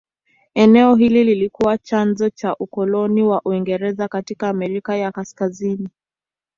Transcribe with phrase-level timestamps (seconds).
[0.53, 5.89] Eneo hili lilikuwa chanzo cha ukoloni wa Uingereza katika Amerika ya Kaskazini.